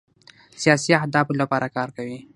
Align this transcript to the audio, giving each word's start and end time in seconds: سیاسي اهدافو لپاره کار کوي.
سیاسي 0.61 0.91
اهدافو 0.99 1.33
لپاره 1.41 1.67
کار 1.75 1.89
کوي. 1.97 2.17